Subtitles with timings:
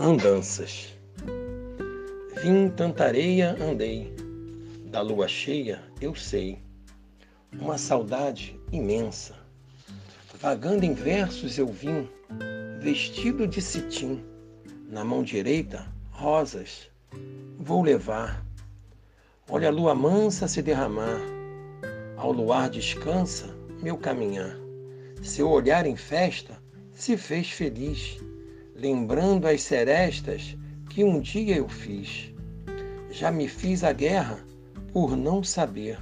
[0.00, 0.96] Andanças.
[2.40, 4.14] Vim tanta areia, andei,
[4.84, 6.62] da lua cheia eu sei,
[7.52, 9.34] uma saudade imensa.
[10.40, 12.08] Vagando em versos eu vim,
[12.78, 14.22] vestido de cetim,
[14.88, 16.88] na mão direita rosas,
[17.58, 18.46] vou levar.
[19.50, 21.20] Olha a lua mansa se derramar,
[22.16, 23.48] ao luar descansa
[23.82, 24.56] meu caminhar.
[25.24, 26.56] Seu olhar em festa
[26.92, 28.20] se fez feliz
[28.78, 30.56] lembrando as serestas
[30.88, 32.32] que um dia eu fiz.
[33.10, 34.38] Já me fiz a guerra
[34.92, 35.98] por não saber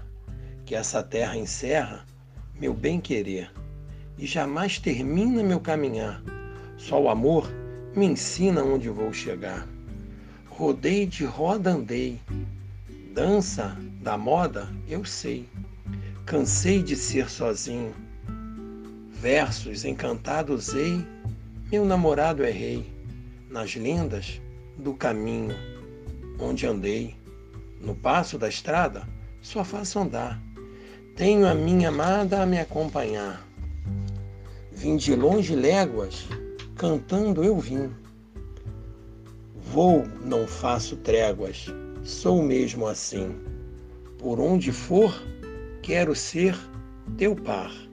[0.66, 2.04] que essa terra encerra
[2.60, 3.50] meu bem-querer
[4.18, 6.22] e jamais termina meu caminhar.
[6.76, 7.50] Só o amor
[7.96, 9.66] me ensina onde vou chegar.
[10.46, 12.20] Rodei de roda andei,
[13.14, 15.48] dança da moda eu sei.
[16.26, 17.94] Cansei de ser sozinho.
[19.12, 21.15] Versos encantados ei
[21.70, 22.86] meu namorado é rei,
[23.50, 24.40] nas lendas
[24.78, 25.54] do caminho
[26.38, 27.16] onde andei.
[27.80, 29.06] No passo da estrada,
[29.40, 30.40] só faço andar.
[31.16, 33.44] Tenho a minha amada a me acompanhar.
[34.70, 36.28] Vim de longe léguas,
[36.76, 37.90] cantando eu vim.
[39.56, 41.66] Vou, não faço tréguas,
[42.04, 43.34] sou mesmo assim.
[44.18, 45.12] Por onde for,
[45.82, 46.56] quero ser
[47.16, 47.85] teu par.